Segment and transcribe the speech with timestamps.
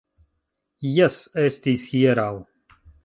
[0.95, 1.19] Jes...
[1.49, 2.31] estis hieraŭ...